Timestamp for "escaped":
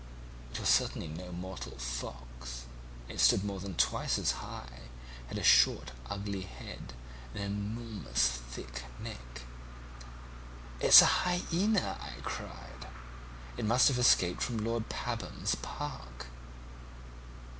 13.99-14.41